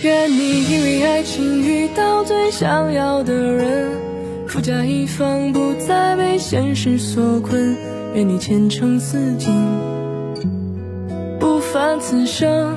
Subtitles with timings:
[0.00, 3.90] 愿你因为爱情遇到最想要的人，
[4.46, 7.76] 富甲一方，不再被现实所困。
[8.14, 9.52] 愿你前程似锦，
[11.40, 12.76] 不凡此生。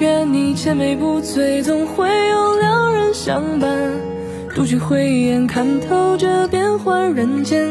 [0.00, 3.92] 愿你千杯不醉，总会有良人相伴。
[4.52, 7.68] 独具慧眼，看透这变幻人间。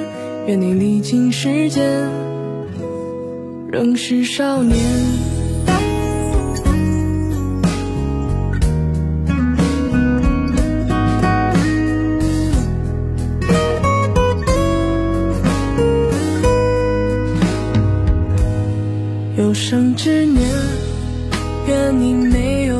[0.47, 2.09] 愿你历经世间，
[3.69, 4.77] 仍是少年。
[19.65, 20.45] 生之年。
[21.69, 22.75] 愿你没有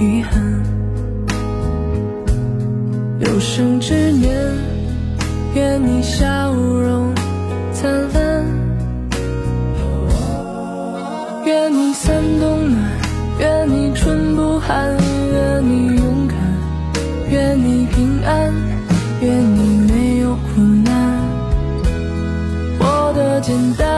[0.00, 0.62] 遗憾，
[3.20, 4.34] 有生之年，
[5.54, 7.12] 愿你笑容
[7.74, 8.46] 灿烂，
[11.44, 12.82] 愿你三冬暖，
[13.38, 14.96] 愿你春不寒，
[15.34, 16.38] 愿你勇敢，
[17.30, 18.54] 愿你平安，
[19.20, 21.18] 愿你没有苦难，
[22.78, 23.97] 活得简单。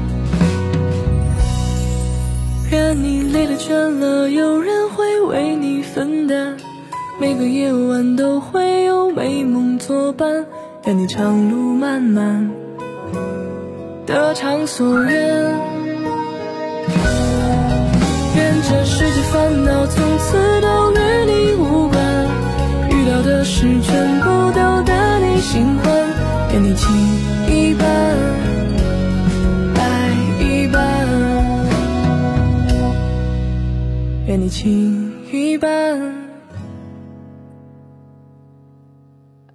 [2.71, 6.55] 愿你累了倦了，有人会为你分担；
[7.19, 10.45] 每个夜晚都会有美梦作伴。
[10.85, 12.49] 愿你长路漫漫，
[14.05, 15.11] 得偿所愿。
[18.37, 20.95] 愿这世界烦恼从此都与
[21.25, 22.27] 你无关，
[22.89, 26.07] 遇到的事全部都得你心欢。
[26.53, 26.89] 愿你情
[34.31, 36.15] 给你情一半，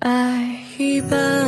[0.00, 1.45] 爱一半。